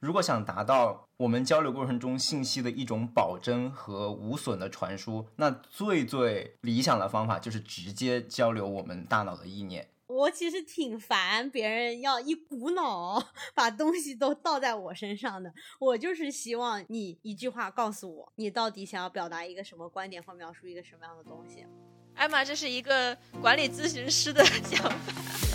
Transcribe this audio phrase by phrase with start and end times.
[0.00, 9.88] 如果想达到我们交流过程中信息的一种保真和无损的传输，那最最理想的方法就是直接交流我们大脑的意念。
[10.06, 13.22] 我其实挺烦别人要一股脑
[13.54, 21.66] 把东西都倒在我身上的，我就是希望你一句话告诉我，你到底想要表达一个什么观点或描述一个什么样的东西。
[22.14, 25.47] 艾玛，这是一个管理咨询师的想法。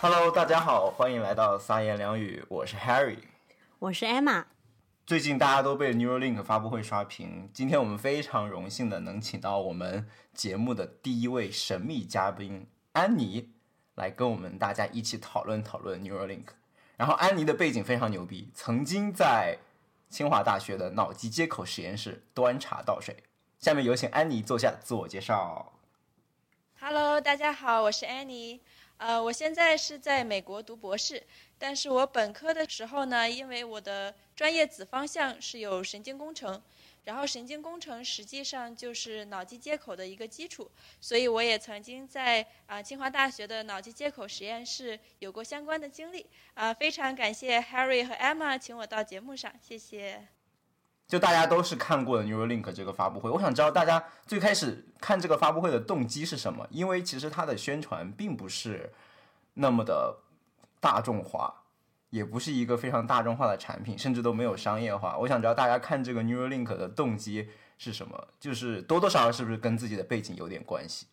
[0.00, 3.18] Hello，大家好，欢迎来到三言两语，我是 Harry，
[3.80, 4.44] 我是 Emma。
[5.04, 13.50] 最近大家都被 Neuralink 发布会刷屏，今天我们非常荣幸的能请到我们节目的第一位神秘嘉宾安妮，
[13.96, 16.46] 来跟我们大家一起讨论讨论 Neuralink。
[16.96, 19.58] 然后安妮的背景非常牛逼，曾经在
[20.08, 23.24] 清华大学的脑机接口实验室端茶倒水。
[23.58, 25.72] 下面有请安妮做下自我介绍。
[26.80, 28.60] Hello，大家好，我是安妮。
[28.98, 31.22] 呃，我现在是在美国读博士，
[31.56, 36.60] 但是我本科的时候呢，因为我的专业子方向是有神经工程，
[37.04, 40.68] 然后神经工程实际上就是脑机接口的一个基础，
[41.00, 46.26] 所以我也曾经在啊清华大学的脑机接口实验室有过相关的经历。
[46.54, 50.37] 啊，非常感谢 Harry 和 Emma 请我到节目上，谢谢。
[51.08, 56.66] 就大家都是看过的 Neuralink 这个发布会，我想知道大家最开始看这个发布会的动机是什么？
[56.70, 58.92] 因为其实它的宣传并不是
[59.54, 60.18] 那么的
[60.80, 61.62] 大众化，
[62.10, 65.16] 也不是一个非常大众化的产品，甚至都没有商业化。
[65.16, 67.48] 我想知道大家看这个 Neuralink 的动机
[67.78, 68.28] 是什么？
[68.38, 71.06] 就是多多少少是不是跟自己的背景有点关系？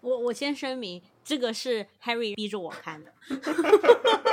[0.00, 3.12] 我我先声明，这个是 Harry 逼着我看的。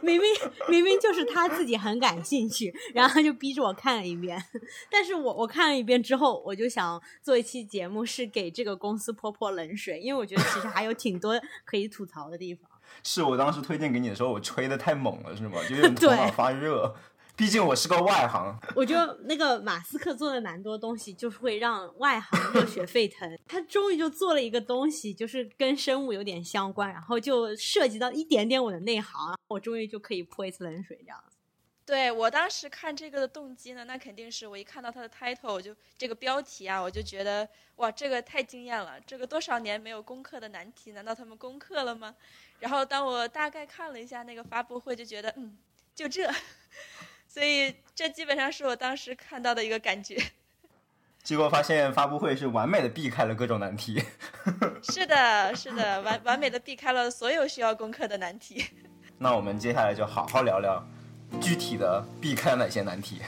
[0.00, 0.30] 明明
[0.68, 4.42] 明明就是他自己很感兴趣，然后就逼着我看了一遍。
[4.90, 12.68] 但是我我看了一遍之后，我就想做一期节目，是给这个公司泼泼冷水，因为我觉得其实还有挺多可以吐槽的地方。
[13.04, 15.60] 是我当时推荐给你的时候，我吹的太猛了，是吗？
[15.68, 16.92] 就有点头脑发热。
[17.40, 23.34] 毕竟我是个外行， 我觉得那个马斯克做的蛮多东西，就是会让外行热血沸腾。
[23.48, 31.38] 他终于就做了一个东西，就是跟生物有点相关，然后就涉及到一点点我的内行，我终于就可以泼一次冷水这样子。
[31.86, 42.14] 对我当时看这个的动机呢，那肯定是我一看到它的 title，我就这个标题啊，我就觉得哇，这个太惊艳了，这个多少年没有攻克的难题，难道他们攻克了吗？
[42.58, 45.56] 然后当我大概看了一下那个发布会，就觉得嗯，
[45.94, 46.30] 就这。
[47.32, 50.20] 所以，这基本上是我当时看到的一个感觉。
[51.22, 54.02] 结果发现发布会是完美的避开了各种难题。
[54.82, 58.64] 是的，是的，完完美的避开了所有需要攻克的难题。
[59.16, 60.84] 那我们接下来就好好聊聊，
[61.40, 63.22] 具体的避开哪些难题。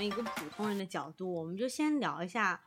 [0.00, 2.62] 从一个普通人的角度，我们就先聊一下，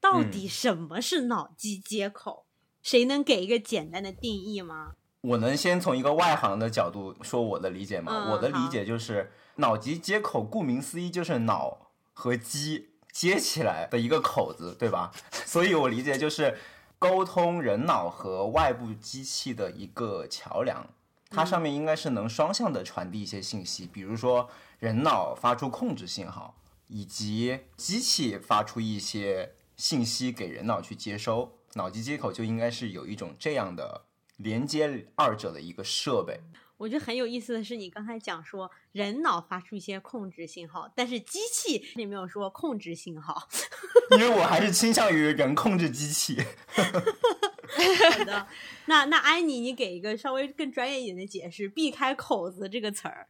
[0.00, 2.44] 到底什么是脑机接口？
[2.82, 4.94] 谁能给一个简单的定义吗？
[5.20, 8.32] 我能先从一个外行的角度说我的理解吗？
[8.32, 15.12] 我的理解就是，脑机接口顾名思义就是脑和机接起来的一个口子，对吧？
[15.46, 16.58] 所以我理解就是
[16.98, 20.84] 沟通人脑和外部机器的一个桥梁，
[21.30, 24.48] 它上面应该是能双向的传递一些信息，比如说
[24.80, 26.56] 人脑发出控制信号。
[26.94, 34.04] 以及机器发出一些信息给人脑去接收，脑机接口就应该是有一种这样的
[34.36, 36.38] 连接二者的一个设备。
[36.76, 43.48] 我觉得很有意思的是，你刚才讲说人脑发出一些控制信号，但是机器你没有说控制信号，
[44.12, 46.44] 因为我还是倾向于人控制机器。
[48.18, 48.46] 好的，
[48.86, 53.26] 那那安妮，你给一个稍微更专业一点的解释，“避开口子”这个词儿。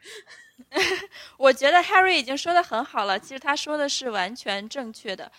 [1.38, 5.30] 我觉得 Harry 已经说的很好了，其实他说的是完全正确的。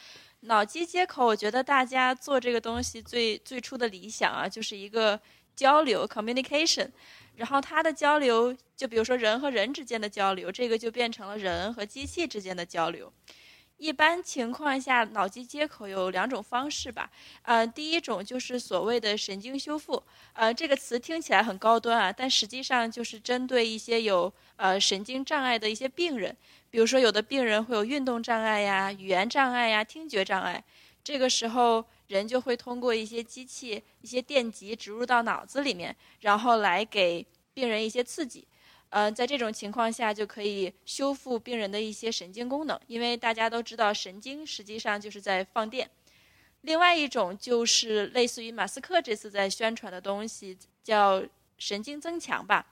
[0.42, 5.20] 脑机接口，我觉得大家做这个东西最最初的理想啊，就是一个
[5.56, 6.90] 交流 （communication），
[7.36, 13.12] 然后它的交流，就比如说人和人之间的交流，这个就变成了人和机器之间的交流。
[13.84, 17.12] 一般情况下，脑机接口有两种方式吧。
[17.42, 20.02] 呃，第一种就是所谓的神经修复。
[20.32, 26.34] 呃，这个词听起来很高端啊，但实际上就是针对一些有呃神经障碍的一些病人，
[26.72, 30.64] 比如说有的病人会有运动障碍呀、语言障碍呀、听觉障碍，
[31.04, 38.48] 这个时候人就会通过一些机器、一些电极植入到脑子里面，然后来给病人一些刺激。
[38.94, 45.90] 呃，在这种情况下就可以修复病人的一些神经功能，因为大家都知道神经实际上就是在放电。
[46.62, 51.24] 另外一种就是类似于马斯克这次在宣传的东西，叫
[51.58, 52.64] 神经增强吧。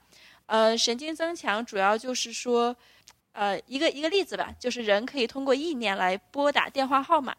[0.46, 2.76] 呃，神经增强主要就是说，
[3.32, 7.36] 呃，一个一个例子吧，就是人可以通过意念来拨打电话号码。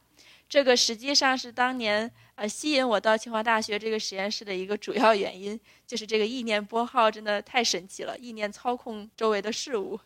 [0.54, 10.00] 这个实际上是当年呃吸引我到清华大学这个实验室的一个主要原因，就是这个意念拨号真的太神奇了，意念操控周围的事物。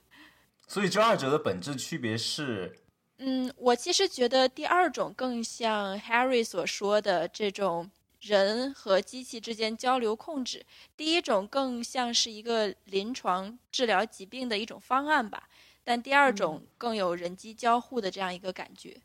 [0.65, 2.79] 所以这二者的本质区别是，
[3.17, 7.91] 嗯，我其实觉得第二种更像 Harry 所说的这种
[8.21, 10.65] 人和机器之间交流控制，
[10.95, 15.49] 第一种更像是一个临床治疗疾病的一种方案吧，
[15.83, 18.95] 但第二种更有人机交互的这样一个感觉。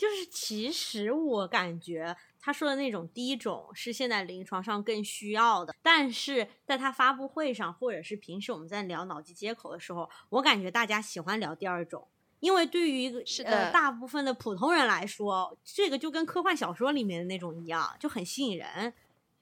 [0.00, 12.08] 就是其实我感觉他说的那种第一种是现在临床上更需要的，但是在他发布会上或者是平时我们在聊脑机接口的时候，我感觉大家喜欢聊第二种，
[12.38, 18.94] 因为对于是呃大部分的普通人来说，这个就跟科幻小说里面的那种一样，就很吸引人，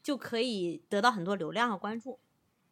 [0.02, 2.18] 就可以得到很多流量和关注。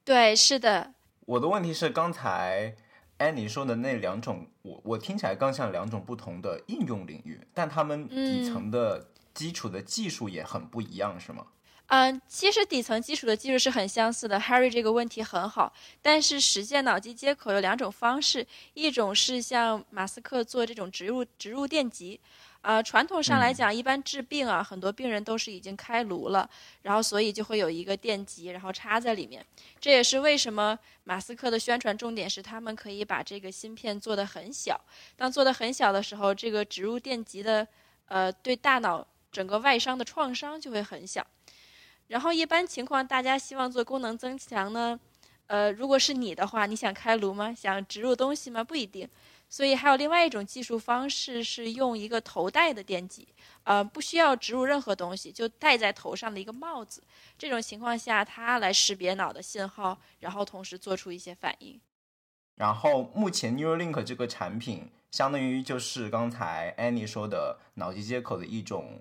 [0.05, 0.95] 对，是的。
[1.27, 2.75] 我的问题是刚才。
[3.19, 11.47] 安妮说的那两种，我我听起来更像两种不同的应用领域，但他们底层的基础的技术也很不一样，是吗？
[11.89, 14.39] 嗯，其实底层基础的技术是很相似的。
[14.41, 15.73] Harry 这个问题很好，
[16.03, 22.21] 但是实现脑机接口有两种方式，一种是像马斯克做这种植入植入电极。
[22.67, 26.51] 啊，传统上来讲，一般治病啊，很多病人都是已经开颅了，
[26.83, 29.47] 然后所以就会有一个电极，然后插在里面。
[29.79, 34.81] 这也是为什么马斯克的宣传重点是他们可以把这个芯片做得很小。
[35.15, 37.65] 当做得很小的时候，这个植入电极的，
[38.07, 41.25] 呃，对大脑整个外伤的创伤就会很小。
[42.09, 44.99] 然后一般情况，大家希望做功能增强呢，
[45.47, 47.55] 呃，如果是你的话，你想开颅吗？
[47.55, 48.65] 想植入东西吗？
[48.65, 49.09] 不一定。
[49.49, 53.27] 所以还有另外一种技术方式是用一个头戴的电极，
[53.65, 57.03] 呃，不需要植入任何东西，就戴在头上的一个帽子。
[57.39, 61.81] 这种情况下，它来识别脑的信号，然后同时做出一些反应。
[62.57, 69.01] 然后目前 Neuralink 这个产品，相当于就是刚才 Annie 说的脑机接口的一种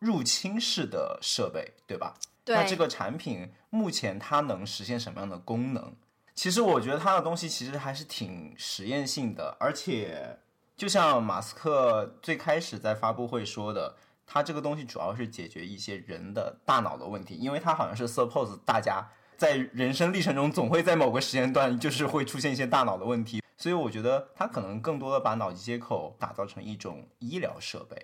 [0.00, 2.14] 入侵式的设备，对吧？
[2.44, 2.54] 对。
[2.54, 5.94] 那这个产品目前它能实现什么样的功能？
[6.36, 10.38] 其实我觉得他的东西其实还是挺实验性的，而且
[10.76, 13.96] 就像马斯克最开始在发布会说的，
[14.26, 19.02] 他这个东西主要是解决一些人的大脑的问题，因为他好像是 suppose 大家
[19.38, 27.96] 在人生历程中总会在某个时间段就是会出现一些大脑的问题，所以我觉得他可能更多的把脑机接口打造成一种医疗设备。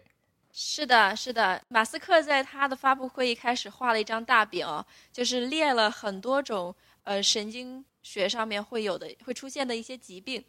[0.54, 4.66] 是的，是的，马斯克在他的发布会一开始画了一张大饼，
[5.10, 6.74] 就是列了很多种
[7.04, 7.84] 呃神经。
[8.04, 10.44] 学上面会有的会出现的一些疾病，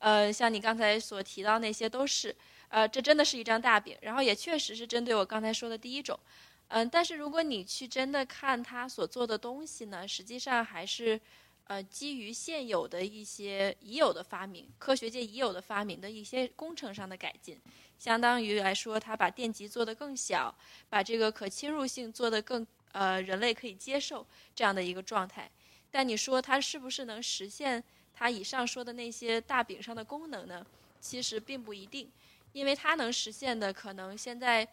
[0.00, 2.36] 呃，像你刚才所提到那些都是，
[2.68, 6.20] 呃，这真的是一张大饼，然后也确实是针对我刚才说的第一种，
[6.68, 11.18] 嗯，但是如果你去真的看他所做的东西呢，实际上还是，
[11.64, 17.58] 呃，基于现有的一些已有的发明，科学界已有的发明的一些工程上的改进，
[17.98, 20.54] 相当于来说，他把电极做得更小，
[20.90, 25.50] 把这个可侵入性做得更，呃，人类可以接受这样的一个状态。
[25.90, 27.82] 但你说它是不是能实现
[28.14, 30.64] 它以上说的那些大饼上的功能呢？
[31.00, 32.10] 其实并不一定，
[32.52, 34.68] 因为它能实现的可能现在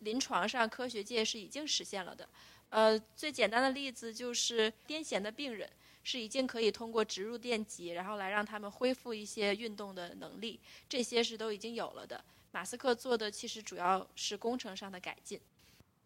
[0.00, 2.28] 临床上科学界是已经实现了的。
[2.70, 5.68] 呃，最简单的例子就是癫痫的病人
[6.02, 12.24] 是已经可以通过植入电极，然后来让他们恢复一些运动的能力，这些是都已经有了的。
[12.52, 15.40] 马斯克做的其实主要是工程上的改进。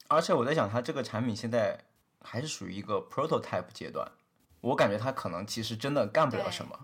[0.08, 1.78] 而且我在想，它这个产品现在
[2.20, 4.10] 还是属于一个 prototype 阶段。
[4.60, 6.78] 我感觉他可能其实真的干不了什么，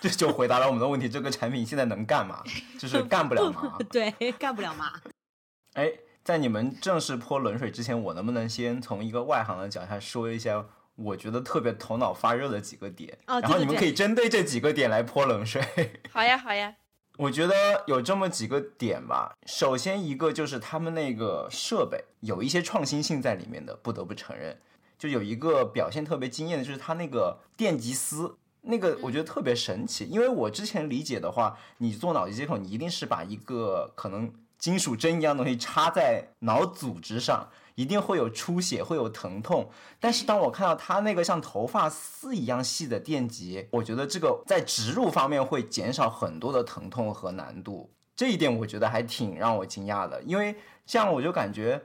[0.00, 2.42] 这就回答了我们的问题：这个产品现在能干嘛？
[2.78, 3.78] 就是干不了嘛。
[3.90, 4.92] 对，干不了嘛。
[5.74, 5.92] 哎，
[6.24, 10.64] 在你们正式泼冷水之前，我能不能先从一个外行的角度说一下，
[10.96, 15.62] 我觉得特别头脑发热的几个点，然后你们可以针对这几个点来泼冷水。
[16.10, 16.74] 好呀，好呀。
[17.18, 19.36] 我觉得有这么几个点吧。
[19.44, 24.58] 首先一个就是他们那个设备有一些创新性在里面的，不得不承认。
[25.02, 30.04] 就有一个表现特别惊艳的，就是它那个电极丝，那个我觉得特别神奇。
[30.04, 39.68] 因为我之前理解的话，你做脑机接口，你一定是把一个可能金属针一样东西插在脑组织上，一定会有出血，会有疼痛。
[39.98, 47.90] 但是当我看到它那个像头发丝一样细的电极，我觉得这个在植入方面会减少很多的疼痛和难度。
[48.14, 50.54] 这一点我觉得还挺让我惊讶的，因为
[50.86, 51.82] 这样我就感觉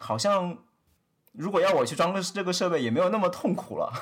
[0.00, 0.58] 好像。
[1.32, 3.92] 如果要我去装个这个设备，也没有那么痛苦了。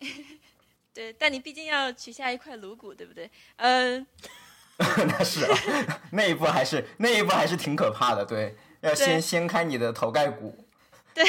[0.94, 3.30] 对，但你毕竟要取下一块颅骨，对不对？
[3.56, 4.06] 嗯，
[4.78, 5.58] 那是啊，
[6.12, 10.66] 那一步还是那一步还是挺可怕的，对，要先掀开你的头盖骨。
[11.14, 11.24] 对。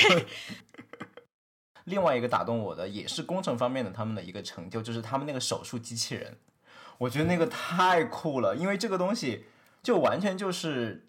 [1.85, 6.37] 另外一个打动我的也是工程方面的他们的一个成就，就是他们那个手术机器人，
[6.99, 9.45] 我觉得那个太酷了，因为这个东西
[9.81, 11.08] 就完全就是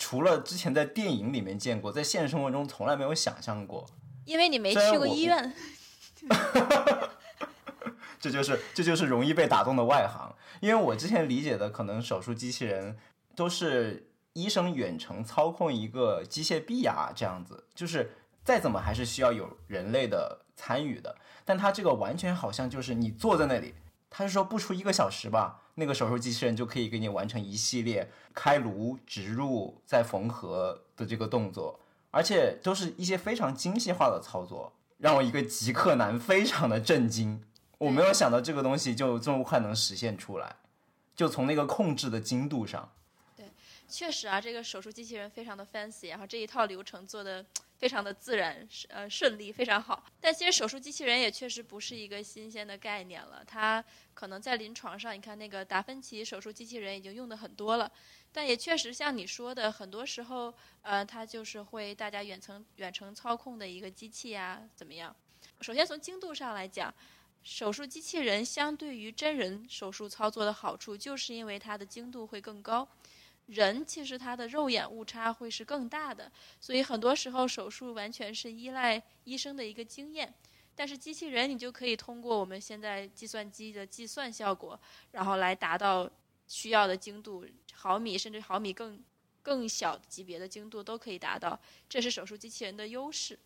[0.00, 3.86] 除了之前在电影里面见过，在现实生活中从来没有想象过。
[4.24, 5.52] 因为你没去过医院。
[8.18, 12.96] 这就是这就是容易被打动的外行，因为我之前理解的可能手术机器人
[13.36, 18.10] 都是医生远程操控一个机械臂啊这样子，就是
[18.42, 21.14] 再怎么还是需要有人类的参与的。
[21.44, 23.74] 但它这个完全好像就是你坐在那里，
[24.10, 31.78] 他是说不出一个小时吧，那个手术机器人就可以给你完成一系列开颅、植入、再缝合的这个动作，
[32.10, 37.40] 而且都是一些非常精细化的操作，让我一个极客男非常的震惊。
[37.78, 40.56] 我没有想到这个东西就这么快能实现出来，
[41.14, 42.90] 就从那个控制的精度上。
[43.90, 47.44] 确实啊，这个手术机器人非常的 fancy，然后这一套流程做的
[47.78, 50.04] 非常的自然，呃，顺利，非常好。
[50.20, 57.90] 但其实手术机器人也确实不是一个新鲜的概念了，它可能在临床上，你看那个达芬奇手术机器人已经用的很多了，
[58.32, 65.14] 但也确实像你说的，很多时候，呃，它就是会大家远程远程操控的一个机器呀，怎么样？
[65.60, 66.94] 首先从精度上来讲。
[67.42, 72.86] 手术机器人相对于真人手术操作的好处，就是因为它的精度会更高。
[73.50, 76.30] 人其实他的肉眼误差会是更大的，
[76.60, 80.32] 所以很多时候手术完全是依赖医生的一个经验。
[80.74, 84.78] 但是机器人你就可以通过我们现在计算机的计算效果，
[85.10, 86.08] 然后来达到
[86.46, 89.02] 需要的精度，毫米甚至毫米更
[89.42, 91.58] 更小级别的精度都可以达到。
[91.88, 93.38] 这是手术机器人的优势。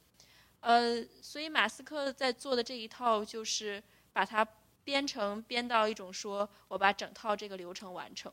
[0.61, 3.83] 呃，所以马斯克在做的这一套就是
[4.13, 4.47] 把它
[4.85, 8.33] 编程编到一种说，我把整套这个流程完成。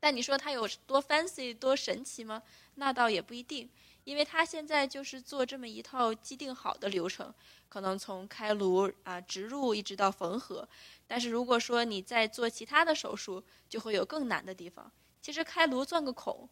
[0.00, 2.42] 但你说它有多 fancy 多神奇吗？
[2.76, 3.68] 那倒也不一定，
[4.04, 7.32] 因为它现在就是做这么一套既定好的流程，
[7.68, 10.66] 可能从开颅啊植入一直到缝合。
[11.06, 14.90] 但是如果说你在做其他的手术，就会有更难的地方。
[15.20, 16.48] 其实开颅钻个孔，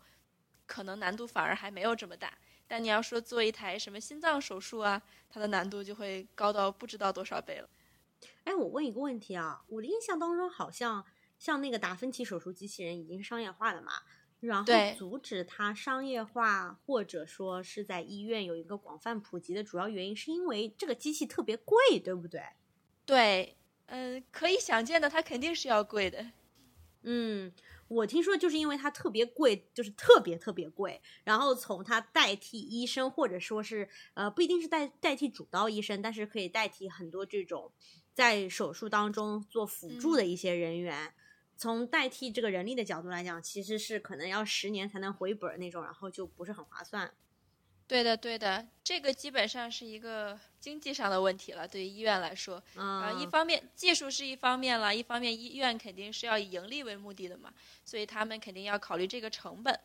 [0.67, 2.37] 可能难度反而还没有这么大。
[2.67, 5.01] 但你要说做一台什么心脏手术啊，
[5.31, 7.69] 它的难度就会高到不知道多少倍了。
[8.45, 11.03] 哎，我问一个问题啊，我的印象当中好像
[11.39, 13.93] 像那个达芬奇手术机器人已经商业化了嘛？
[14.41, 22.43] 然后阻止它商业化或者说是在医院有一个广泛普及的主要原因，是因为这个机器特别贵，对不对？
[23.05, 26.33] 对，嗯，可以想见的，它肯定是要贵的。
[27.03, 27.53] 嗯。
[27.89, 31.01] 我听说就是因为它特别贵，就是特别特别贵。
[31.25, 37.73] 然后从它代替医生，或者说是呃不一定是代代替主刀医生，但是可以代替很多这种
[38.13, 41.15] 在手术当中做辅助的一些人员。
[41.59, 47.13] 从代替这个人力的角度来讲，其实是可能要十年才能回本那种，然后就不是很划算。
[47.89, 51.67] 对的，对的，这个基本上是一个经济上的问题了。
[51.67, 57.53] 对于医院来说，啊，一方面技术是一方面了，一方面医院肯定是要以盈利为目的的嘛，
[57.85, 59.81] 所以他们肯定要考虑这个成本。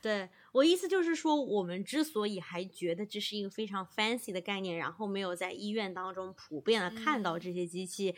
[0.00, 8.14] 对我意思就是说，我们之所以还觉得这是一个非常 fancy 的概念，然后没有在医院当中普遍的看到这些机器，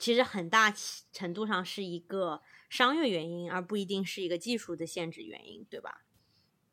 [0.00, 0.74] 其实很大
[1.12, 2.40] 程度上是一个
[2.70, 6.04] 商业原因，而不一定是一个技术的限制原因，对吧？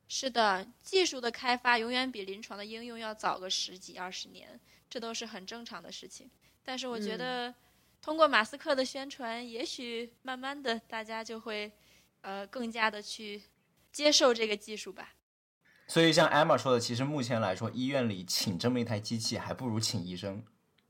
[0.08, 4.58] 是的，技术的开发永远比临床的应用要早个十几二十年，
[4.90, 6.32] 这都是很正常的事情。
[6.64, 7.54] 但是我觉得，
[8.02, 11.70] 通过马斯克的宣传，也许慢慢的大家就会，
[12.22, 13.44] 呃，更加的去
[13.92, 15.16] 接受这个技术吧。
[15.88, 20.42] 所以像 Emma 说的，其实目前来说，医院里请这么一台机器，还不如请医生。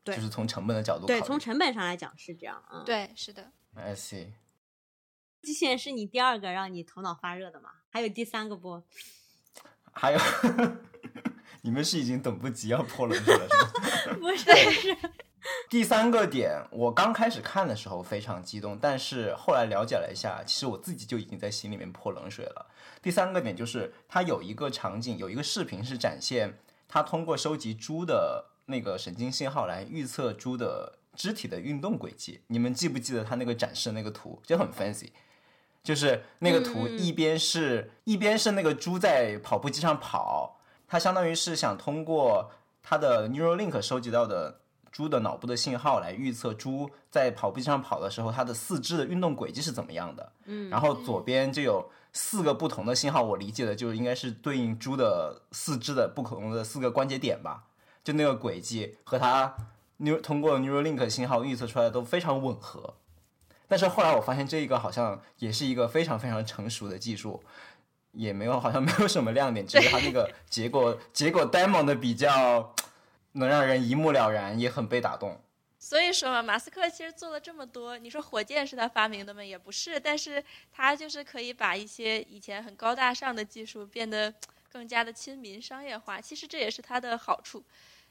[0.07, 1.05] 对，就是从成本的角度。
[1.05, 2.63] 对，从成本上来讲是这样。
[2.71, 3.51] 嗯，对，是的。
[3.75, 4.27] I see。
[5.41, 7.69] 机器人是你第二个让你头脑发热的吗？
[7.89, 8.81] 还有第三个不？
[9.93, 10.19] 还有，
[11.61, 13.47] 你们是已经等不及要泼冷水了，
[14.03, 14.17] 是吗？
[14.19, 14.97] 不是。
[15.69, 22.65] 第三个点，我刚开始看的时候非常激动，但是后来了解了一下，其实我自己就已经在心里面泼冷水了。
[23.01, 32.39] 第三个点就是，它有一个场景，有一个视频是展现它通过收集猪的那个神经信号来预测猪的肢体的运动轨迹。
[32.47, 34.39] 你们记不记得它那个展示那个图？
[34.45, 35.09] 就很 fancy。
[35.83, 42.51] 就是那个图，一边是一边是那个猪在跑步机上跑，它相当于是想通过
[42.83, 44.59] 它的 Neuralink 收集到的
[44.91, 50.31] 猪的脑部的信号来预测猪在跑步机上跑的时候，它的四肢的运动轨迹是怎么样的。
[50.43, 57.63] 嗯，然后左边就有四个不同的信号，我理解的就应该是对应猪的四肢的不同的四个关节点吧，
[58.07, 59.53] 就那个轨迹和它
[59.99, 62.95] Neu 通过 Neuralink 信号预测出来的都非常吻合。
[63.67, 67.43] 但是后来我发现这一个好像也是一个非常非常成熟的技术，
[68.13, 72.73] 也没有好像没有什么亮点，只是它那个结果结果 demo 的比较
[73.33, 75.41] 能让人一目了然，也很被打动。
[75.77, 79.43] 所以说嘛，马斯克其实做了这么多，你说火箭是他发明的吗？
[79.43, 84.33] 也不是，但是他就是可以把一些以前很高大上的技术变得
[84.71, 86.21] 更加的亲民、商业化。
[86.21, 87.61] 其实这也是他的好处。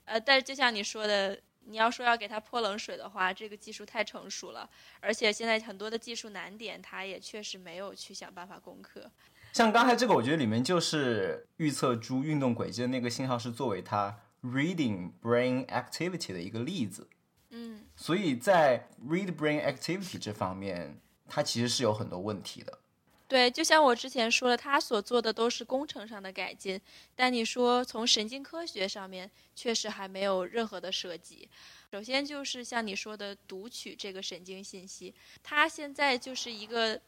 [0.06, 4.68] 呃，但是就像你说的，你要说要给它泼冷水的话，这个技术太成熟了，
[5.00, 9.10] 而且现在很多的技术难点，它也确实没有去想办法攻克。
[9.52, 17.08] 像刚才这个，我觉得里面就是预测猪运动轨迹的那个信号是作为它 reading brain activity 的一个例子。
[17.50, 22.80] 嗯，所以在 read brain activity 这方面，它其实是有很多问题的。
[23.28, 26.80] 对，就像我之前说的，他所做的都是工程上的改进，
[27.14, 31.48] 但你说从神经科学上面，确实还没有任何的涉及。
[31.90, 37.00] 首先就是像你说的读取这个神经信息，它现在就是一个，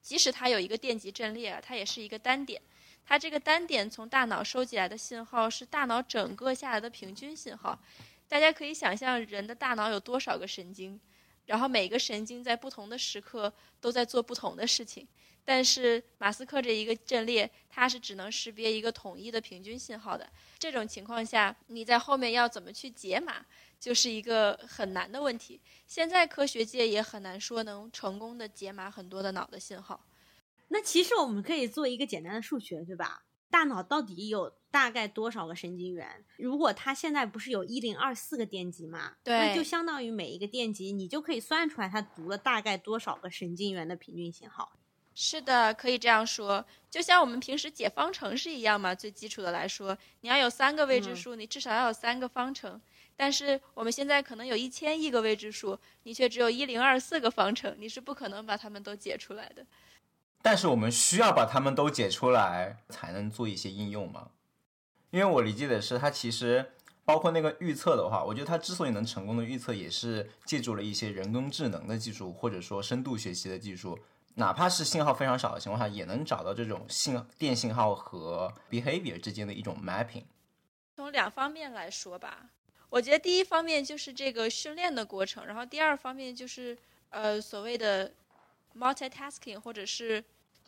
[0.00, 2.60] 即使它有一个电极阵列，它也是一个单点。
[3.04, 7.78] 它这个单点从大脑收集来的信号是大脑整个下来的平均信号。
[8.28, 10.98] 大家可以想象人的大脑有多少个神经，
[11.44, 15.06] 然后每个神经在不同的时刻都在做不同的事情。
[15.46, 20.28] 但是马斯克这一个阵列，它是只能识别一个统一的平均信号的。
[20.58, 23.46] 这种情况下，你在后面要怎么去解码，
[23.78, 25.60] 就是一个很难的问题。
[25.86, 30.04] 现在科学界也很难说能成功的解码很多的脑的信号。
[30.66, 33.22] 那其实我们可以做一个简单的数学，对吧？
[33.48, 36.24] 大脑到底有大概多少个神经元？
[36.36, 44.72] 如果它现在不是有一零二四个电极嘛，对，那就相当于每一个电极，你就可以算出来它读了大概多少个神经元的平均信号。
[45.18, 48.94] 是的，可以这样说，就像我们平时解方程式一样嘛。
[48.94, 52.78] 最基础的来说，你要有三个未知数，你至少要有三个方程。
[53.16, 59.64] 但是我们现在可能有一千亿个未知数，你却只有一零二四个方程，你是不可能把它们都解出来的。
[60.42, 64.28] 但是我们需要把它们都解出来，才能做一些应用嘛？
[65.12, 66.72] 因为我理解的是，它其实
[67.06, 73.98] 包括那个预测的话，我觉得它之所以能成功的预测，也是借助了一些人工智能的技术，或者说深度学习的技术。
[74.38, 80.24] 哪怕是信号非常少的情况下，也能找到这种信电信号和 behavior 之间的一种 mapping。
[80.94, 82.50] 从两方面来说吧，
[82.90, 86.76] 我觉得第一方面就是这个训练的过程，然后第二方面就是
[87.08, 88.12] 呃所谓的
[88.78, 90.22] multitasking 或者是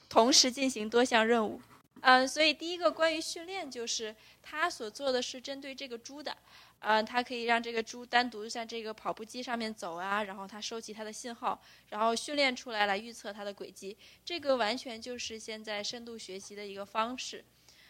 [0.09, 1.61] 同时进行多项任务。
[2.02, 6.37] 嗯，所以第一个关于训练，就是他所做的是针对这个猪的。
[6.80, 13.98] 嗯，它可以让这个猪单独在这个跑步机上面走啊，然后它收集它的信号，然后训练出来来预测它的轨迹。
[14.24, 17.44] 这个完全就是现在深度学习的一个方式。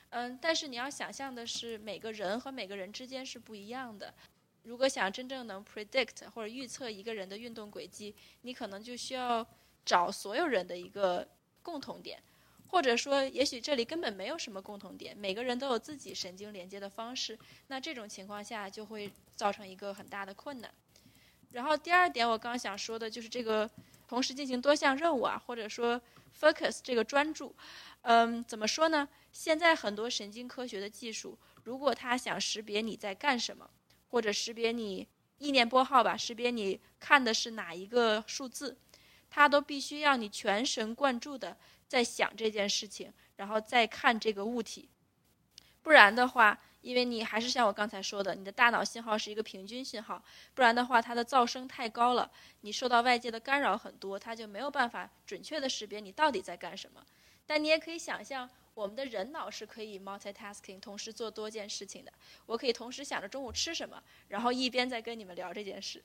[0.09, 4.14] 嗯，但是你要想象的是，每个人和每个人之间是不一样的。
[4.62, 9.47] 如果想真正能 predict 或者预测一个人的运动轨迹，你可能就需要
[9.85, 11.29] 找所有人的一个
[11.62, 12.18] 共同点。
[12.69, 17.39] 或者说，也许这里根本没有什么共同点，每个人都有自己神经连接的方式。
[17.69, 20.71] 那这种情况下就会造成一个很大的困难。
[21.53, 23.69] 然后第二点，我刚想说的就是这个
[24.07, 26.01] 同时进行多项任务啊，或者说
[26.39, 27.55] focus 这个专注。
[28.03, 29.09] 嗯，怎么说呢？
[29.33, 33.69] 现在很多神经科学的技术，如果他想识别你在干什么，
[34.11, 38.77] 或者识别你意念拨号吧，识别你看的是哪一个数字，
[39.31, 41.57] 它都必须要你全神贯注的。
[41.88, 44.88] 在想这件事情，然后再看这个物体，
[45.83, 50.22] 不然的话，因为你还是像我刚才说的，你的大脑信号是一个平均信号，
[50.55, 57.05] 不然的话，它的噪声太高了，你受到外界的干扰很多，它就没有办法准确的识别你到底在干什么。
[57.46, 62.12] 但你也可以想象，我们的人脑是可以 multitasking，同时做多件事情的。
[62.44, 66.05] 我可以同时想着中午吃什么，然后一边在跟你们聊这件事。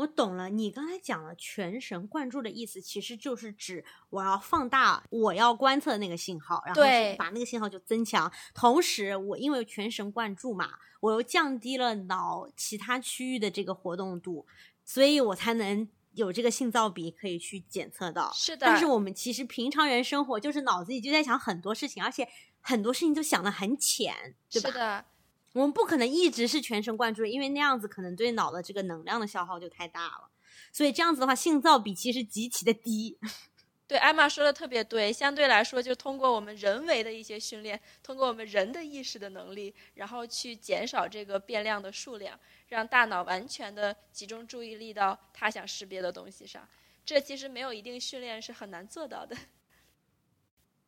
[0.00, 6.82] 我懂了，你刚才讲了全神贯注的意思，其实就是指我要放大我要观测的那个信号，然后
[7.18, 8.32] 把那个信号就增强。
[8.54, 14.46] 同时，我因为全神贯注嘛，我又降低了脑其他区域的这个活动度，
[14.86, 18.32] 所以我才能有这个信噪比可以去检测到。
[18.32, 18.66] 是的。
[18.66, 22.26] 但是我们其实平常人生活就是脑子里就在想很多事情，而且
[22.62, 24.70] 很多事情都想的很浅，对吧？
[24.70, 25.04] 是的。
[25.52, 30.30] 我们不可能一直是全神贯注，因为那样子可能对脑的这个能量的消耗就太大了。
[30.72, 33.18] 所以这样子的话，性噪比其实极其的低。
[33.88, 35.12] 对，艾玛说的特别对。
[35.12, 46.68] 相对来说，就通过我们人为的一些训练，通过我们人的意识的能力，然后去减少这个变量的数量，让大脑完全的集中注意力到他想识别的东西上。
[47.04, 49.36] 这其实没有一定训练是很难做到的。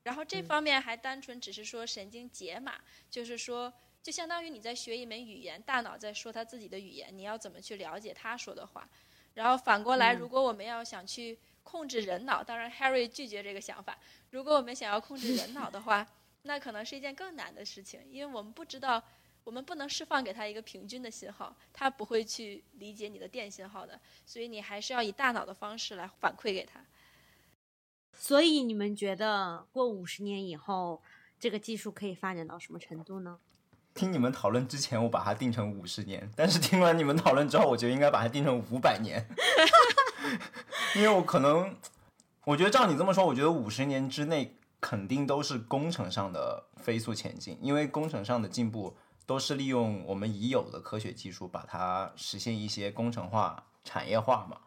[0.05, 2.75] 然后这方面还单纯只是说神经解码，
[3.11, 3.73] 就是说。
[4.03, 8.89] 就相当于你在学一门语言，大脑在说他自己的语言，你要怎么去了解他说的话？
[9.35, 13.97] 然后反过来，如果我们要想去控制人脑，当然 Harry 拒绝这个想法。
[14.31, 16.07] 如果我们想要控制人脑的话，
[16.43, 19.03] 那可能是一件更难的事情，因为我们不知道，
[19.45, 26.85] 我们不能释放给他一个平均的信号，他不会去理解你的电信号的，所以你还是要以大脑的方式来反馈给他。
[28.15, 31.01] 所以你们觉得过五十年以后，
[31.39, 33.39] 这个技术可以发展到什么程度呢？
[33.95, 39.27] 听你们讨论之前，我把它定成五十年，但是听完你们讨论之后，我觉得应该把它定成五百年，
[40.97, 41.75] 因为我可能，
[42.45, 54.59] 我觉得照你这么说，我觉得五十年之内肯定都是工程上的飞速前进，因为工程上的进步都是利用我们已有的科学技术，把它实现一些工程化、产业化嘛。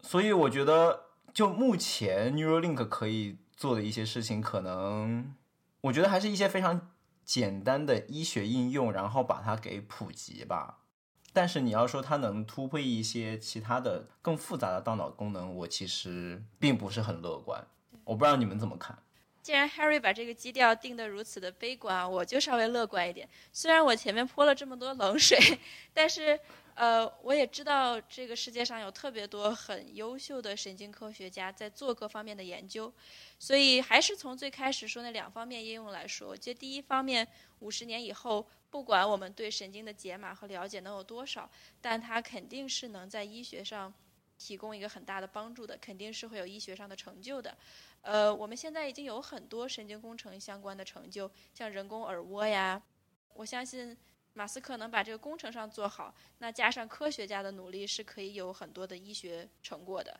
[0.00, 1.00] 所以我觉得。
[1.34, 5.34] 就目前 Neuralink 可以做的一些事情，可能
[5.80, 6.92] 我觉得还是一些非常
[7.24, 10.80] 简单的医学应用，然后把它给普及吧。
[11.32, 17.66] 但是你要说它能突破一些其他的更复杂的大脑功能，我其实并不是很乐观。
[18.04, 18.98] 我不知道你们怎么看。
[19.42, 23.28] 既然 Harry 把这个基调定得如此的悲观，我就稍微乐观一点。
[23.52, 25.38] 虽然我前面泼了这么多冷水，
[25.92, 26.38] 但是。
[26.74, 32.92] 呃，我也知道这个世界上有特别多很优秀的神经科学家在做各方面的研究，
[33.38, 37.26] 所以还是从最开始说那两方面应用来说，我觉得第一方面，
[37.60, 41.48] 五十年以后，不管我们对神经的解码和了解能有多少，
[41.80, 43.94] 但它肯定是能在医学上
[44.36, 47.56] 提供一个很大的帮助的，肯定是会有医学上的成就的。
[48.02, 52.82] 呃，我们现在已经有很多神经工程相关的成就，像人工耳蜗呀，
[53.34, 53.96] 我相信。
[54.34, 60.18] 马斯克能把这个工程上做好，那加上科学家的努力，是可以有很多的医学成果的。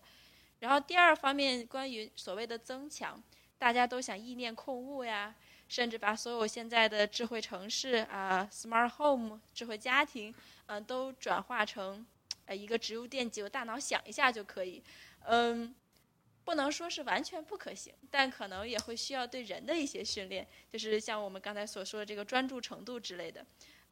[0.61, 3.22] 然后第二方面，关于所谓的增强，
[3.59, 5.35] 大家都想意念控物呀，
[5.68, 10.33] 甚至把所有现在的智慧城市啊，smart home 智慧家庭，
[10.66, 12.07] 嗯，都转化成
[12.46, 14.83] 呃一个植入电极，我大脑想一下就可以。
[15.27, 15.74] 嗯，
[16.44, 23.44] 不能说是完全不可行，但可能也会需要对人的一些训练，就是像我们刚才所说的这个专注程度之类的。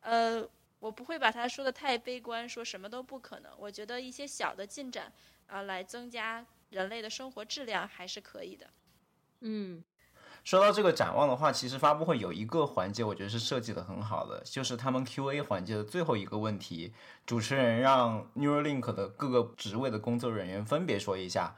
[0.03, 0.47] 呃，
[0.79, 3.51] 我不会把它说的太悲观，说什么都不可能。
[3.57, 5.13] 我觉得一些小的进展
[5.47, 8.67] 啊，来增加人类的生活质量还是可以的。
[9.41, 9.83] 嗯，
[10.43, 16.93] 说到这个展望的话，其实发布会有一个环节，我觉得是设计的很好的，就是他们 Q&A 环节的最后一个问题，
[17.25, 21.57] 主持人让 Neuralink 的各个职位的工作人员分别说一下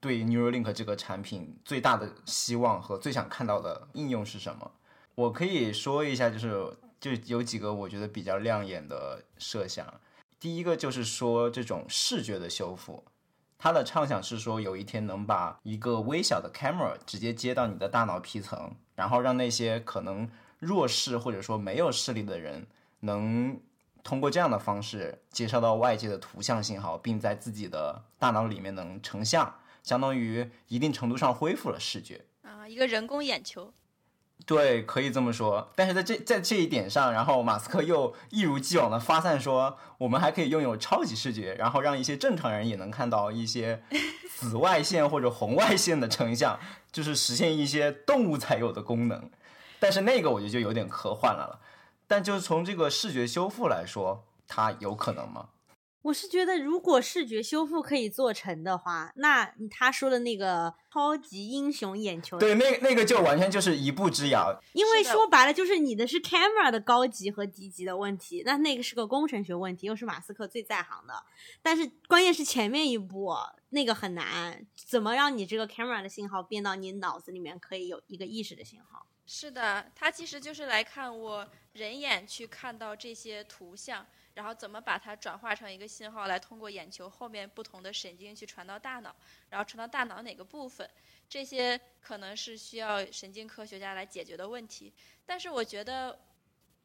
[0.00, 4.72] 对 Neuralink 这个产品最大的希望和最想看到的应用是什么。
[5.14, 6.74] 我可以说一下，就是。
[7.00, 10.00] 就有几个我觉得比较亮眼的设想，
[10.40, 13.04] 第一个就是说这种视觉的修复，
[13.58, 22.66] 它的畅想是说有一天能把一个微小的 camera 直接接到你的大脑皮层，然后让那些可能弱视或者说没有视力的人，
[23.00, 23.60] 能
[24.02, 33.72] 通过这样的方式接收到外界的图像信号，并在自己的大脑里面能成像，相当于一定程度上恢复了视觉啊，一个人工眼球。
[34.46, 35.68] 对，可以这么说。
[35.74, 43.82] 但是在这在这一点上，然后马斯克又一如既往的发散说，我们还可以拥有超级视觉，然后让一些正常人也能看到一些
[44.34, 46.58] 紫外线或者红外线的成像，
[46.90, 49.30] 就是实现一些动物才有的功能。
[49.78, 51.60] 但是那个我觉得就有点科幻了了。
[52.06, 55.48] 但就是从这个视觉修复来说，它有可能吗？
[56.08, 64.58] 我是觉得，如果视觉修复可以做成的话，那他说的那个超级英雄眼球，对，那那个就完全就是一步之遥。
[64.72, 71.22] 因为说白了，就是你的是 camera 的高级和低级的问题，那那个是个工程学问题，又是马斯克最在行的。
[71.60, 73.30] 但是关键是前面一步
[73.68, 79.06] 那个很难，怎么让你这个 camera 的信号变到你脑子里面可以有一个意识的信号？
[79.26, 84.06] 是的，他其实就是来看我人眼去看到这些图像。
[84.38, 89.12] 然后怎么把它转化成一个信号，来通过眼球后面不同的神经去传到大脑，
[89.50, 90.88] 然后传到大脑哪个部分？
[91.28, 94.94] 这些可能是需要神经科学家来解决的问题。
[95.26, 96.16] 但是我觉得，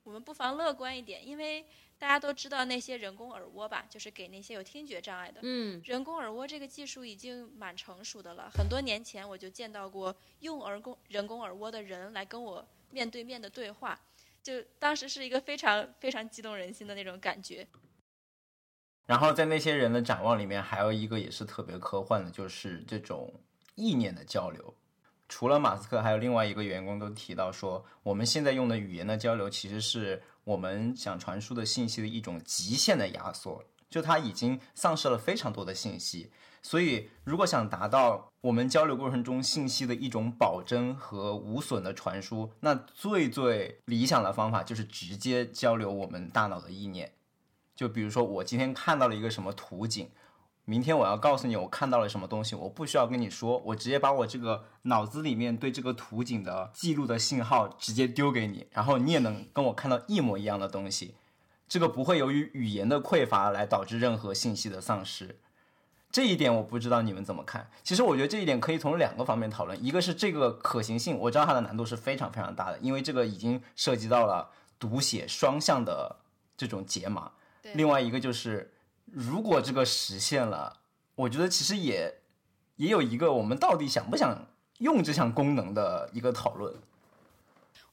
[0.04, 1.63] 我们不妨乐观一点，因为
[2.00, 5.39] 大家都知道那些人工耳蜗吧，就是给那些有听觉障碍的。
[5.44, 5.80] 嗯。
[5.86, 14.00] 人工耳蜗这个技术已经蛮成熟的了，很多年前我就见到过用耳工人工耳蜗的人来跟我面对面的对话。
[14.43, 17.65] 就当时是一个非常非常激动人心的那种感觉。
[19.06, 23.34] 然后在那些人的展望里面，还有一个也是特别科幻的，就是这种
[23.75, 24.75] 意念的交流。
[25.27, 33.63] 除了马斯克，还有另外一个员工都提到说，我们现在用的语言的交流，其实是我们想传输的信息的一种极限的压缩。
[33.93, 36.32] 就它已经丧失了非常多的信息。
[36.63, 47.12] 所以，如果想达到我们交流过程中信息的一种保真和无损的传输，那最最理想的方法就是直接交流我们大脑的意念。
[47.75, 50.10] 就比如说，我今天看到了一个什么图景，
[50.65, 61.13] 明天我要告诉你我看到了什么东西，我不需要跟你说，我直接把我这个脑子里面对这个图景的记录的信号直接丢给你，然后你也能跟我看到一模一样的东西。
[61.67, 65.39] 这个不会由于语言的匮乏来导致任何信息的丧失。
[66.12, 67.67] 这一点我不知道你们怎么看。
[67.84, 74.47] 其实我觉得这一点可以从两个方面讨论，一个是这个可行性，我知道它的难度是非常非常大的，因为这个已经涉及到了
[74.78, 76.17] 读写双向的
[76.56, 77.32] 这种解码。
[77.73, 78.71] 另外一个就是，
[79.06, 80.82] 如果这个实现了，
[81.15, 82.13] 我觉得其实也
[82.76, 84.45] 也有一个我们到底想不想
[84.78, 86.76] 用这项功能的一个讨论。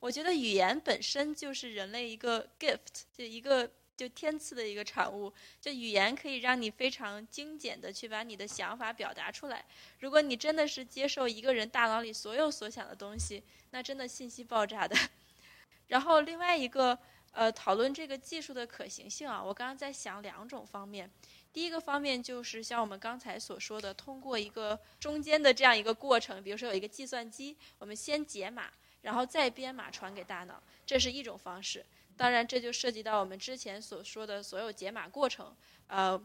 [0.00, 3.70] 我觉得语言本身就是人类一个 gift，就一个。
[4.00, 9.62] 就天赐的一个产物，就语言可以让你非常精简的去把你的想法表达出来。
[9.98, 14.96] 如果你真的是接受一个人大脑里所有所想的东西，那真的信息爆炸的。
[15.88, 16.98] 然后另外一个，
[17.32, 21.10] 呃，讨论这个技术的可行性啊，我刚刚在想两种方面。
[21.52, 31.84] 第一个方面就是像我们刚才所说的，通过一个中间的这样一个过程，比如说有一个计算机，我们先解码，然后再编码传给大脑，这是一种方式。
[32.16, 36.22] 当然，这就涉及到我们之前所说的所有解码过程，呃，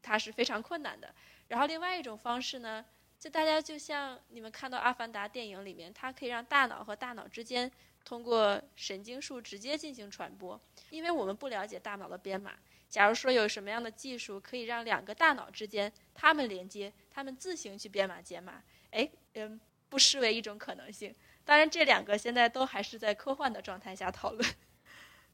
[0.00, 1.12] 它是非常困难的。
[1.48, 2.84] 然后，另外一种方式呢，
[3.18, 7.68] 就大家就像你们看到《阿凡达》电影里面，它可以让大脑和大脑之间
[8.04, 10.60] 通过神经束直接进行传播。
[10.90, 12.54] 因为我们不了解大脑的编码，
[12.88, 19.58] 假如说有什么样的技术可以让两个大脑之间它们连接，它们自行去编码解码，哎，嗯，
[19.88, 21.12] 不失为一种可能性。
[21.48, 24.46] 当然，这两个现在都还是在科幻的状态下讨论。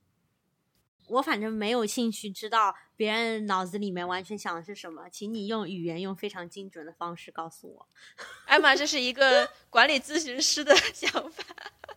[1.11, 7.89] 我反正没有兴趣知道别人脑子里面完全想的是什么，请你用语言用非常精准的方式告诉我。
[8.45, 11.43] 艾玛，这是一个管理咨询师的想法。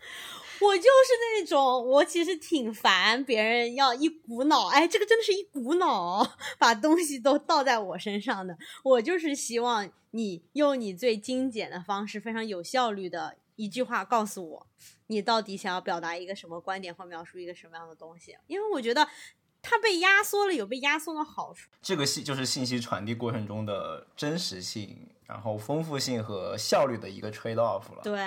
[0.62, 0.90] 我就是
[1.22, 6.28] 那种，我其实挺烦别人要一股脑，哎，这个真的是一股脑
[6.58, 8.58] 把东西都倒在我身上的。
[8.84, 14.68] 我就是希望你用你最精简的方式，非常有效率的一句话告诉我。
[15.08, 18.38] 你到底想要表达一个什么观点或描述一个什么样的东西？
[18.48, 19.08] 因为我觉得
[19.62, 21.70] 它被压缩了，有被压缩的好处。
[21.82, 28.02] 这个信就是信息传递过程中的真实性，然后丰富性和效率的一个 trade off 了。
[28.04, 28.20] 对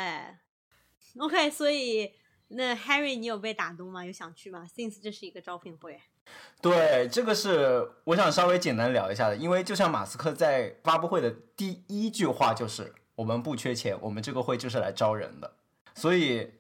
[1.19, 2.13] ，OK，所以
[2.49, 4.05] 那 Harry，你有被打动吗？
[4.05, 6.01] 有想去吗？Since 这是一个招聘会。
[6.61, 15.53] 对，这个是我想稍微简单聊一下的，因为就像马斯克在发布会的第一句话就是：“我们不缺钱，我们这个会就是来招人的。”
[15.95, 16.51] 所以。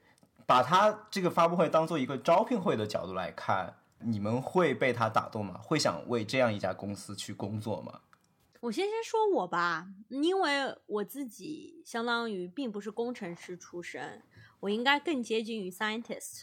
[0.46, 5.60] 把他这个发布会当做一个招聘会的角度来看，你们会被他打动吗？
[5.62, 8.00] 会想为这样一家公司去工作吗？
[8.58, 14.24] 我先先说我吧，因为我自己相当于并不是工程师出身，
[14.58, 16.42] 我应该更接近于 scientist。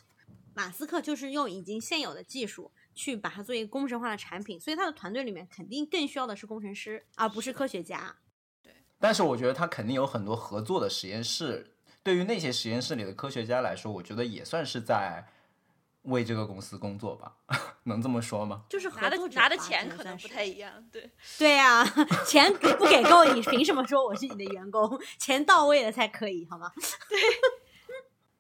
[0.54, 8.16] 马斯克就是用已经现有的技术去把它做一个工程化的产品，所以他的团队里面肯定更需要的是工程师，而不是科学家。
[8.98, 11.74] 对，但是我觉得他肯定有很多合作的实验室。
[12.04, 15.28] 对于那些实验室里的科学家来说，我觉得也算是在
[16.04, 17.34] 为这个公司工作吧，
[17.84, 18.64] 能这么说吗？
[18.70, 21.84] 就是拿的拿的钱可能不太一样，对对呀，
[22.26, 24.98] 钱不给够，你凭什么说我是你的员工？
[25.20, 26.72] 钱到位了才可以，好吗？
[27.10, 27.20] 对。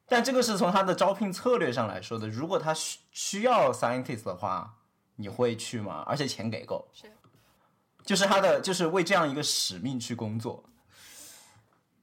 [0.10, 4.78] 但这个是从他的招聘策略上来说的，如果他需需要 scientist 的话，
[5.17, 6.06] 你会去吗？
[6.08, 7.12] 而且钱给够，是，
[8.08, 10.63] 就是他的就是为这样一个使命去工作。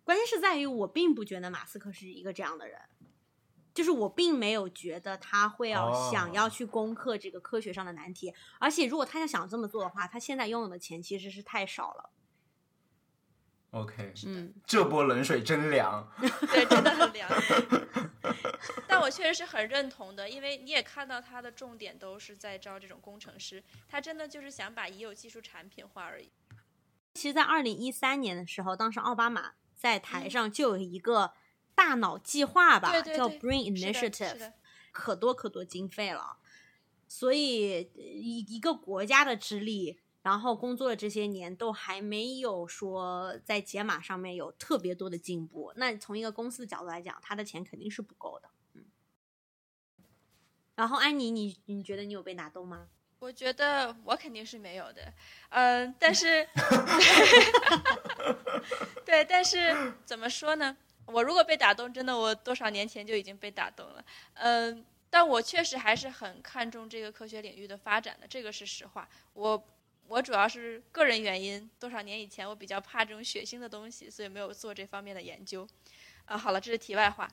[0.04, 2.78] 关键是在于，我并不觉得马斯克是一个这样的人，
[3.72, 8.34] 就是我并没有觉得他会要想要去攻克这个科学上的难题。
[8.60, 12.10] 而且，如果他要想这么做的话，他现在拥有的钱其实是太少了。
[13.74, 16.08] OK，嗯，这波冷水真凉，
[16.52, 17.28] 对，真的很凉。
[18.88, 26.30] 但我确实是很认同的，因为你也看到他的重点都是在招这种工程师，他真的就是想把已有技术产品化而已。
[27.14, 29.52] 其实，在二零一三年的时候，当时奥巴马。
[29.76, 31.34] 在台上就有一个
[31.74, 34.52] 大脑计划吧，叫 Brain Initiative，
[34.92, 36.38] 可多可多经费了。
[37.06, 45.72] 所以一一个国家的之力，然后工作了这些年，都还没有说在解码上面有特别多的进步。
[45.76, 48.48] 那从一个公司的角度来讲，他的钱肯定是不够的。
[48.72, 48.86] 嗯。
[50.74, 52.88] 然后安妮，你你觉得你有被打动吗？
[53.18, 55.12] 我觉得我肯定是没有的，
[55.50, 56.48] 嗯，但是
[59.04, 60.74] 对，但是怎么说呢？
[61.06, 69.06] 我如果被打动，真的，我多少年前就已经被打动了，嗯，但我确实还是很看重这个科学领域的发展的，这个是实话。
[69.32, 69.68] 我
[70.06, 75.66] 我主要是个人原因，多少年以前我比较怕这种血腥的东西，所以没有做这方面的研究。
[76.24, 77.30] 啊，好了，这是题外话。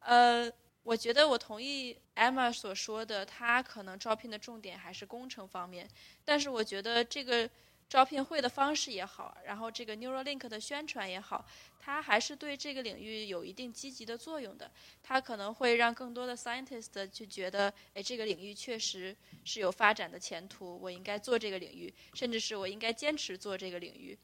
[0.00, 0.50] 呃，
[0.82, 5.88] 我觉得我同意 Emma 所说的，他可能招聘的重点还是工程方面，
[6.24, 7.48] 但是我觉得这个。
[7.88, 11.44] 招聘会的方式也好，然后这个 Neuralink 的宣传也好，
[11.80, 14.70] 它还是对这个领域有一定积极的作用的。
[15.02, 24.18] 它可能会让更多的 scientist 去觉得，哎，这个领域确实是有发展的前途，我应该做这个领域，甚至是我应该坚持做这个领域。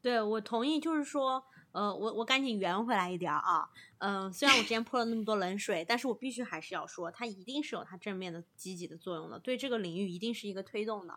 [0.00, 11.14] 对，我同意，就是说，呃，我我赶紧圆回来一点啊，嗯，虽然我之前泼了那么多冷水， 但是我必须还是要说，它一定是有它正面的积极的作用的，对这个领域一定是一个推动的。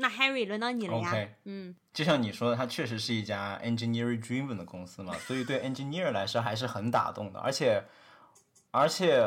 [0.00, 1.28] 那 Harry 轮到你了呀。
[1.42, 7.40] 嗯，就像你说的，它确实是一家 engineering driven 的公司嘛， 所以对 engineer 来说还是很打动的。
[7.40, 7.82] 而且，
[8.70, 9.20] 而且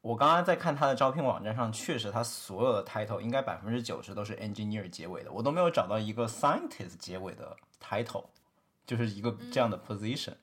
[0.00, 8.26] 我刚刚在看他的招聘网站上，确实他所有的 title 应该百分之九十都是 engineer 结尾的，我都没有找到一个 scientist 结尾的 title，
[8.86, 10.34] 就是一个这样的 position。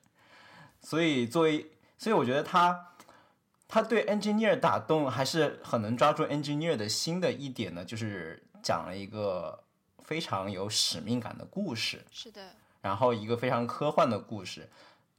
[0.82, 2.88] 所以作为，所以我觉得他
[3.66, 9.58] 他对 engineer 打动还是很能抓住 engineer 的心的一点呢，就是讲了一个。
[10.10, 12.52] 非常有使命感的故事，是的。
[12.82, 14.68] 然后一个非常科幻的故事。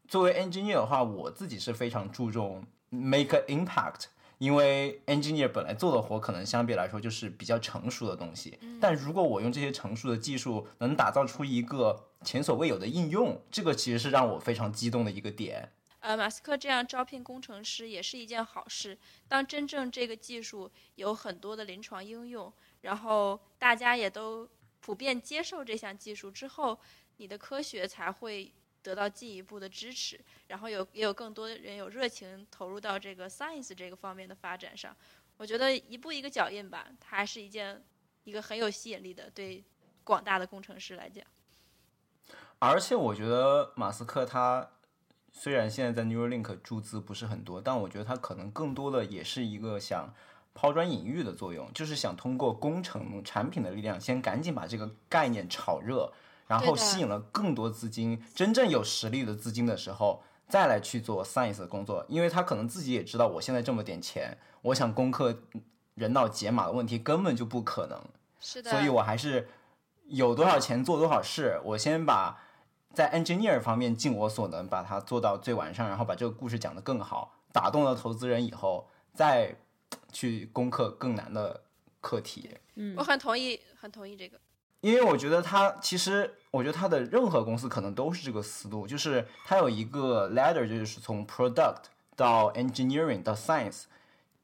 [0.06, 8.60] 作为 engineer 的话，我自己是非常注重 make impact，因为 engineer 本来做的活可能相对来说就是比较成熟的东西。
[8.82, 15.72] 但如果我用这些成熟的技术能打造出一个前所未有的应用，这个其实是让我非常激动的一个点。
[16.02, 18.98] 呃，马斯克这样招聘工程师也是一件好事。
[19.30, 22.52] 当真正这个技术有很多的临床应用，
[22.82, 24.50] 然后大家也都。
[24.82, 26.78] 普遍接受这项技术之后，
[27.18, 34.96] 你的科学才会得到进一步的支持，然后有也有更多人有热情投入到这个 science 这个方面的发展上。
[35.38, 37.84] 我觉得一步一个脚印吧，它还是一件
[38.24, 39.64] 一个很有吸引力的，对
[40.04, 41.24] 广大的工程师来讲。
[42.58, 44.68] 而且我觉得马斯克他
[45.32, 50.14] 虽然现在在 Neuralink 注资不是很多，但我觉得他可能更多的也是一个想。
[50.54, 56.12] 抛砖引玉的作用，就是想通过工程产品的力量，先赶紧把这个概念炒热，
[56.46, 62.06] 然后吸引了更多资金，真正有实力的资金的时候，再来去做 science 的工作。
[62.10, 65.36] 因为他可能自己也知道，我现在这么点钱，我想攻克
[65.96, 68.00] 人脑解码的问题根本就不可能。
[68.40, 68.70] 是的。
[68.70, 69.48] 所以我还是
[70.08, 72.38] 有多少钱做多少事，我先把
[72.94, 79.56] 在 engineer 方面尽我所能，把它做到最完善，然后把这个故事讲得更好，打动了投资人以后，再。
[80.12, 81.62] 去攻克更难的
[82.00, 84.40] 课题，嗯，我很同意，很同意这个，
[84.82, 91.84] 因为我觉得他其实，我觉得他的任何公司可能都是这个思路，就是他有一个 ladder，就是从 product
[92.16, 93.84] 到 engineering 到 science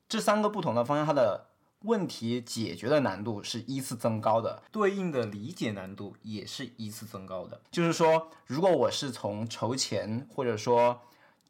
[0.08, 1.48] 这三个不同的方向，它的
[1.82, 7.62] 问题解决的难度是依次增高的，对应的理解难度也是依次增高的。
[7.72, 11.02] 就是说，如果我是从筹钱或者说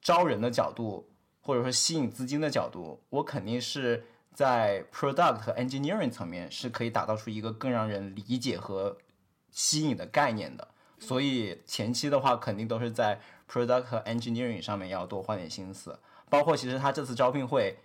[0.02, 1.10] 招人的角度。
[1.48, 8.98] 或者说吸引资金的角度，我肯定是在 product 和 engineering 层面是可以打造出一个更让人理解和
[9.50, 10.68] 吸引的概念的。
[11.00, 15.98] 所以前期的话，肯定都是在 product 和 engineering 上面要多花点心思。
[16.30, 17.78] 包括其实他这次招聘会，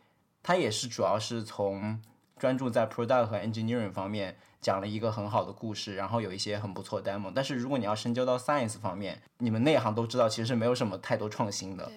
[0.43, 2.03] 他也是主要是从
[2.37, 7.31] 专注在 product 和 engineering 方面讲了一个很好的故事，然后有一些很不错的 demo。
[7.33, 11.89] 但是如果你要深究到 science 方面，你们内行都知道，其实是没有什么太多创新的。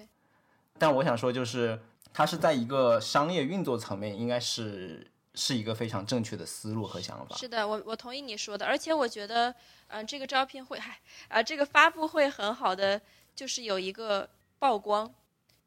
[0.78, 1.80] 但我想说，就是
[2.12, 7.36] 它是在一个商业运作层面，应该是是一个非常正确的思路和想法。
[7.36, 9.54] 是的，我我同意你说的，而且我觉得，
[9.88, 13.00] 嗯，这个招聘会，嗨，啊，这个发布会很好的，
[13.34, 15.12] 就是有一个曝光。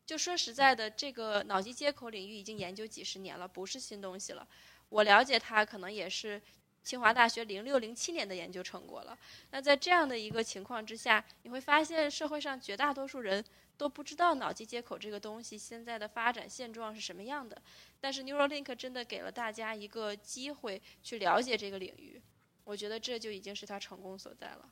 [0.06, 4.48] 就说实在的，这个脑机接口领域已经研究几十年了，不是新东西了。
[4.90, 6.42] 我了解它，可能也是
[6.84, 9.16] 清华大学零六零七年的研究成果了。
[9.52, 13.46] 那在这样的一个情况之下，你会发现社会上绝大多数人。
[13.80, 17.60] 都不知道脑机接口这个东西现在的发展现状是什么样的，
[18.02, 22.22] 但是 Neuralink 真的给了大家一个机会去了解这个领域，
[22.66, 24.66] 我觉得这就已经是他成功所在了。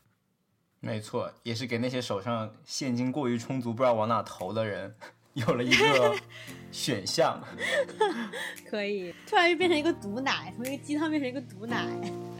[0.81, 4.93] 没错，也是给那些手上现金过于充足不知道往哪投的人
[5.35, 6.13] 有了一个
[6.69, 7.41] 选项。
[8.69, 11.87] 可以，突然又变成一个毒奶，从一个鸡汤变成一个毒奶。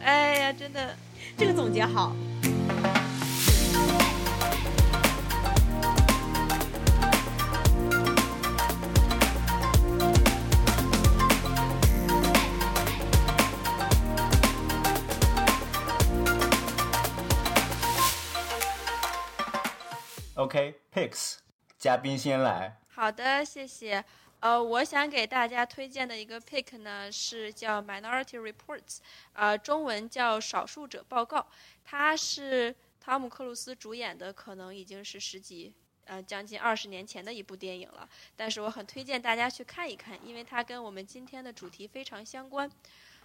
[0.02, 0.94] 哎呀，真的，
[1.34, 2.14] 这个总结好。
[20.48, 21.40] OK，picks，
[21.78, 22.80] 嘉宾先来。
[22.88, 24.02] 好的，谢谢。
[24.40, 28.78] 呃，我想给大家推荐的一个 pick 呢是叫《Minority Reports》，
[29.34, 31.40] 呃，中文叫《少数者报告》，
[31.84, 35.74] 它是汤姆克鲁斯主演的，可能已经是十几
[36.06, 38.08] 呃将近二十年前的一部电影了。
[38.34, 42.70] 但是我很推荐大家去看一看，因为它跟我们今天的主题非常相关。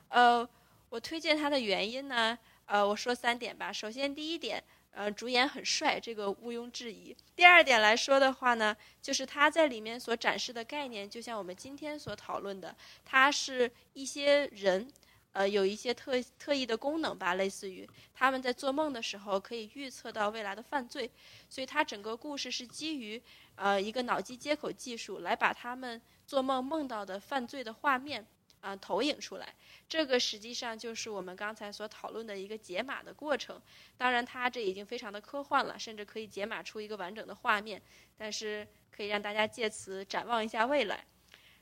[0.09, 0.45] 呃，
[0.89, 3.71] 我推荐它的原因呢，呃，我说三点吧。
[3.71, 4.61] 首先，第一点。
[4.95, 7.15] 呃，主演很帅，这个毋庸置疑。
[7.35, 14.87] 第二点来说的话呢，就是他在里面所展示的概念，就像我们今天所讨论的，他是一些人，
[15.31, 21.09] 呃，有一些特特异的功能吧，类似于他们在做梦的时候可以预测到未来的犯罪，
[21.49, 23.19] 所以他整个故事是基于
[23.55, 28.23] 呃一个脑机接口技术来把他们做梦梦到的犯罪的画面
[28.63, 29.53] 啊投影出来。
[29.89, 33.61] 这个实际上就是我们刚才所讨论的一个解码的过程。
[33.97, 37.81] 当然，它这已经非常的科幻了，甚至可以解码出一个完整的画面。
[38.17, 41.05] 但是可以让大家借此展望一下未来。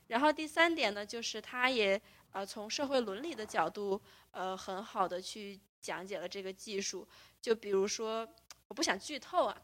[0.07, 1.99] 然后第三点呢，就是它也
[2.31, 3.99] 呃从社会伦理的角度
[4.31, 7.07] 呃很好的去讲解了这个技术。
[7.41, 8.27] 就比如说，
[8.67, 9.61] 我不想剧透啊，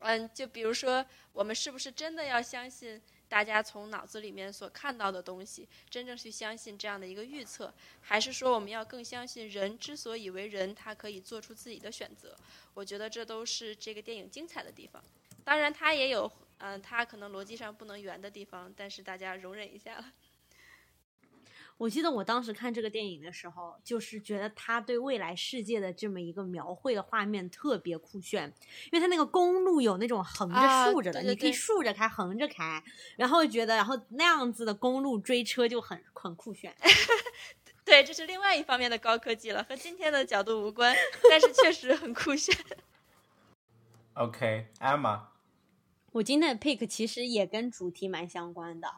[0.00, 3.00] 嗯，就比如说我们是不是真的要相信？
[3.32, 7.72] 大家从脑子里面所看到的东西，真正去相信这样的一个预测，
[8.02, 12.36] 还是说我们要更相信人之所以为人，他可以做出自己的选择？
[12.74, 15.02] 我觉得这都是这个电影精彩的地方。
[15.42, 20.12] 当然，它也有嗯，它可能逻辑上不能圆的地方，但是大家容忍一下了。
[21.78, 28.52] 我记得我当时看这个电影的时候，就是觉得他对未来世界的这么一个描绘的画面特别酷炫，
[28.86, 32.82] 因为他那个公路有那种横着竖着的，你可以竖着开、横着开，
[33.16, 36.72] 然后觉得，然后那样子的公路追车就很很酷炫。
[37.84, 40.94] 对，这是另外一方面的高科技了，和今天的角度无关，
[41.28, 42.56] 但是确实很酷炫。
[44.14, 45.22] OK，Emma，
[46.12, 48.88] 我今天的 pick 其实也跟主题蛮相关的，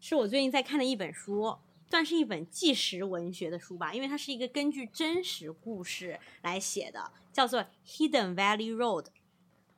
[0.00, 1.58] 是我最近在看的一本书。
[1.90, 9.02] 算是一本纪实文学的书吧，因为它是一个根据真实故事来写的，叫做《Hidden Valley Road》。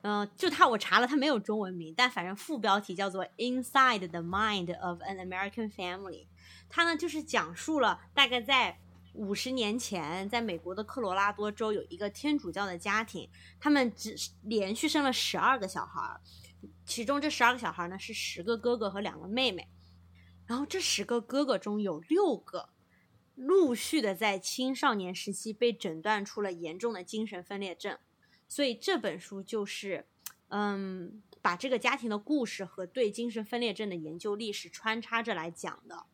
[0.03, 6.25] 嗯，就它我查了，它没有中文名，但反正副标题叫做《Inside the Mind of an American Family》。
[6.69, 8.77] 它呢就是讲述了大概在
[9.13, 13.27] 五十年前，在美国的科罗拉多州有一个天主教的家庭，
[13.59, 16.19] 他们只连续生了十二个小孩，
[16.85, 19.67] 其中这十二个小孩呢是十个哥哥和两个妹妹。
[20.45, 22.69] 然后这十个哥哥中有六个
[23.35, 27.97] 陆续的在青少年时期被诊断出了严重的精神分裂症，
[28.47, 30.05] 所以这本书就是，
[30.49, 36.05] 嗯，把这个家庭的故事和对精神分裂症的研究历史穿插着来讲的。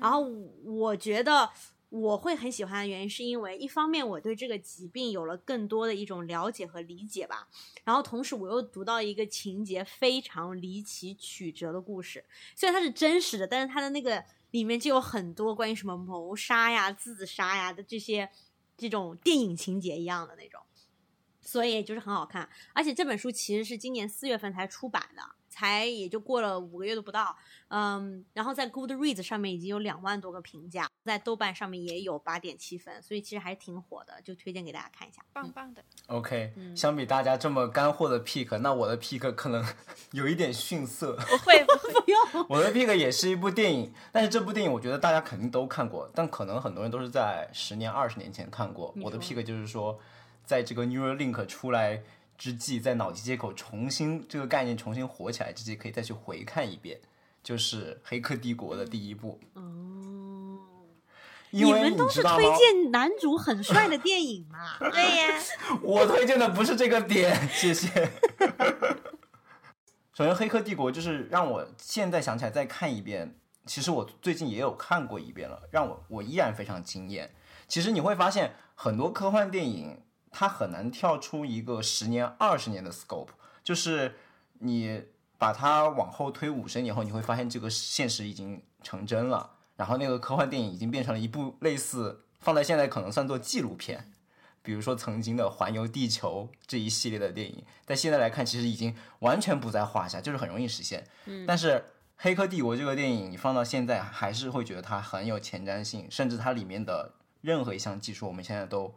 [0.00, 0.20] 然后
[0.64, 1.50] 我觉得。
[1.88, 7.48] 我会很喜欢的原因，是因为一方面我对这个疾病有了更多的一种了解和理解吧，
[7.84, 12.24] 然后同时我又读到一个情节非常离奇曲折的故事，
[12.56, 18.28] 虽然它是真实的，但是它的那个里面就有很多关于什么谋杀呀、自杀呀的这些
[18.76, 20.60] 这种电影情节一样的那种，
[21.46, 25.22] 所以就是很好看，而且这本书其实是今年四月份才出版的。
[25.48, 27.34] 才也就过了五个月都不到，
[27.68, 35.82] 嗯，然后在 Goodreads 上面已经有两万多个评价，在豆瓣上面也有八点七分，所以其实还挺火的，就推荐给大家看一下，棒棒的。
[36.08, 39.64] OK，相比大家这么干货的 pick，那我的 pick 可能
[40.12, 41.16] 有一点逊色。
[41.16, 42.46] 不会不 会不用。
[42.50, 48.92] 我的 pick 也是一部电影，但是这部电影我觉得大家肯定都看过，但可能很多人都是在十年、二十年前看过。
[49.00, 49.98] 我的 pick 就是说，
[50.46, 52.02] 在这个 Neuralink 出来。
[52.38, 57.00] 之际，在脑机接口重新这个概念重新火起来之际，可以再去回看一遍，
[57.42, 59.40] 就是《黑客帝国》的第一部。
[59.54, 60.58] 哦，
[61.48, 64.76] 你们都是推荐男主很帅的电影嘛？
[64.92, 65.42] 对呀，
[65.80, 67.88] 我推荐的不是这个点， 谢谢。
[70.12, 73.34] 首先，《黑客帝国》就是让我现在想起来再看一遍，
[73.64, 77.34] 其实我最近也有看过一遍了，让我我依然非常惊艳。
[77.66, 80.02] 其实你会发现，很多科幻电影。
[80.38, 83.30] 它很难跳出一个十年、二十年的 scope，
[83.64, 84.16] 就是
[84.58, 85.02] 你
[85.38, 89.52] 把它往后推五十年后，你会发现这个现实已经成真了。
[89.76, 94.12] 然后那个科幻电影已经变成了一部类似放在现在可能算作纪录片，
[94.60, 101.06] 比如说曾经的《环游地球》这一系列的电影，在现在来看其实已经完全不在话下，就是很容易实现。
[101.24, 101.70] 嗯，但是
[102.16, 108.94] 《黑客帝国》这个电影你放到现在还是会觉得它很有前瞻性，甚至它里面的任何一项技术，我们现在都。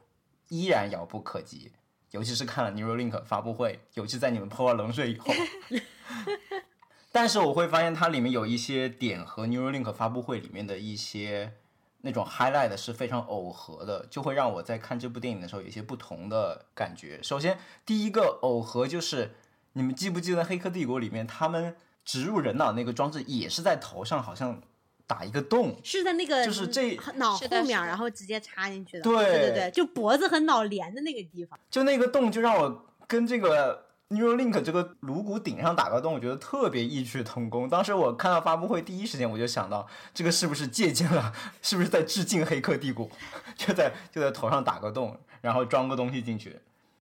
[0.50, 1.72] 依然遥不可及，
[2.12, 5.34] 尤其是看了 Neuralink 发布会，尤其在你们泼了冷水以后。
[7.12, 11.54] 但是我会发现它里面有一些点和 Neuralink 发布会里面的一些
[12.02, 17.20] 那种 highlight 是非常耦合的，就会让我在看这部电影的时候有一些不同的感觉。
[17.24, 19.36] 首先，第一个耦合就是
[19.74, 21.76] 你们记不记得《黑客帝国》里面他们
[22.06, 24.62] 植入人脑那个装置也是在头上，好像
[25.10, 25.76] 打一个洞。
[25.84, 29.02] 是在那个就是这脑后面，然后直接插进去的。
[29.02, 31.60] 对对对对，就脖子和脑连的那个地方。
[31.72, 37.68] 就那个洞就让我跟这个 Neuralink 这个颅骨顶上打个洞，我觉得特别异曲同工。
[37.68, 41.34] 当时我看到发布会第一时间我就想到，这个是不是借鉴了，
[41.64, 43.08] 是不是在致敬《黑客帝国》？
[43.56, 46.60] 就在就在头上打个洞，然后装个东西进去。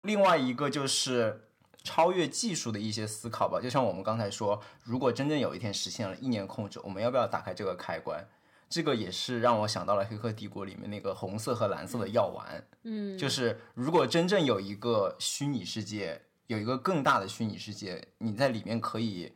[0.03, 1.41] 另外一个就是
[1.85, 8.27] 超越技术的一些思考吧，就像我们刚才说，如果真正有一天实现了意念控制，我们要不要打开这个开关？
[8.69, 12.67] 这个也是让我想到了《黑客帝国》里面那个红色和蓝色的药丸。
[12.85, 19.33] 嗯，就是如果真正有一个虚拟世界，有一个更大的虚拟世界，你在里面可以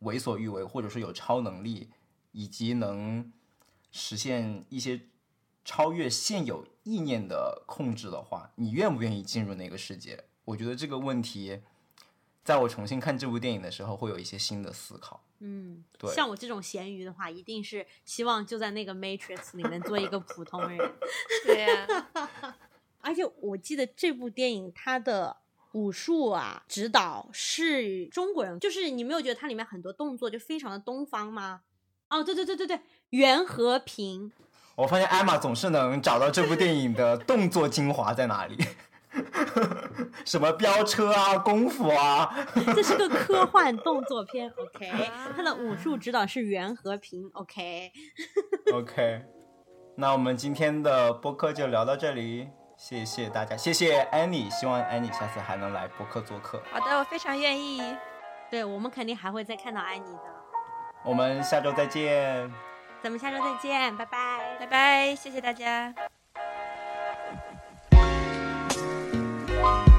[0.00, 1.88] 为所欲为，或者说有超能力，
[2.32, 3.32] 以及能
[3.92, 5.00] 实现一些
[5.64, 10.24] 超越现有意念的控制的话，你愿不愿意进入那个世界？
[10.46, 11.60] 我觉得这个问题，
[12.44, 15.20] 在我重新看这部电影的时候，会有一些新的思考。
[15.40, 20.78] 嗯，对像我这种咸鱼的话，一定是希望就在那个 Matrix 里面做一个普通人。
[21.44, 22.08] 对呀、
[23.00, 25.36] 而且我记得这部电影它的
[25.72, 31.62] 武术啊指导是中国人，就是你没有觉得它里面很多动作就非常的东方吗？
[32.08, 32.80] 哦，对对对对对，
[33.10, 34.30] 袁和平，
[34.76, 38.56] 我发现艾玛总是能找到这部电影的动作精华在哪里，
[40.24, 42.34] 什么飙车啊、功夫啊，
[42.74, 44.90] 这是个科幻动作片， OK，
[45.36, 49.22] 他的武术指导是袁和平，OK，OK，
[49.96, 56.60] 那我们今天的播客就聊到这里，谢谢大家，谢谢安妮，希望安妮下次还能来播客做客。
[56.72, 57.82] 好的，我非常愿意。
[58.50, 60.22] 对我们肯定还会再看到安妮的，
[61.04, 62.52] 我们下周再见。
[63.02, 64.56] 咱们下周再见，拜拜。
[64.60, 65.92] 拜拜，谢谢大家。
[69.64, 69.93] you